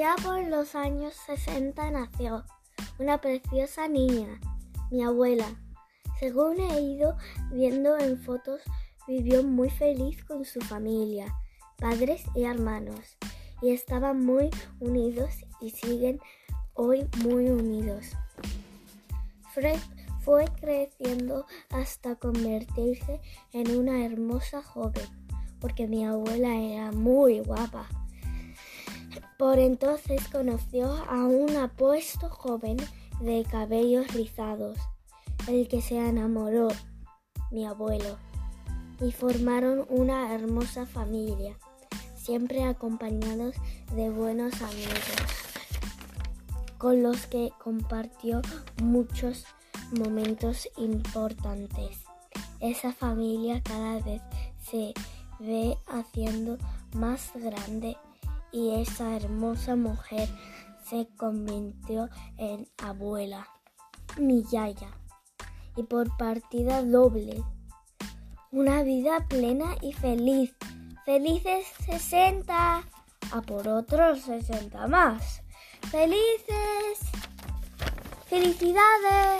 [0.00, 2.46] Allá por los años 60 nació
[2.98, 4.40] una preciosa niña,
[4.90, 5.44] mi abuela.
[6.18, 7.18] Según he ido
[7.52, 8.62] viendo en fotos,
[9.06, 11.34] vivió muy feliz con su familia,
[11.76, 13.18] padres y hermanos,
[13.60, 14.48] y estaban muy
[14.80, 16.18] unidos y siguen
[16.72, 18.06] hoy muy unidos.
[19.52, 19.80] Fred
[20.22, 23.20] fue creciendo hasta convertirse
[23.52, 25.04] en una hermosa joven,
[25.60, 27.86] porque mi abuela era muy guapa.
[29.40, 32.76] Por entonces conoció a un apuesto joven
[33.22, 34.76] de cabellos rizados,
[35.48, 36.68] el que se enamoró,
[37.50, 38.18] mi abuelo,
[39.00, 41.56] y formaron una hermosa familia,
[42.16, 43.54] siempre acompañados
[43.94, 45.08] de buenos amigos,
[46.76, 48.42] con los que compartió
[48.82, 49.46] muchos
[49.98, 52.04] momentos importantes.
[52.60, 54.20] Esa familia cada vez
[54.70, 54.92] se
[55.38, 56.58] ve haciendo
[56.92, 57.96] más grande
[58.52, 60.28] y esa hermosa mujer
[60.88, 63.48] se convirtió en abuela,
[64.18, 64.90] mi yaya,
[65.76, 67.42] y por partida doble.
[68.52, 70.54] Una vida plena y feliz.
[71.04, 72.82] Felices 60.
[73.32, 75.42] A por otros 60 más.
[75.90, 76.98] Felices.
[78.26, 79.39] Felicidades.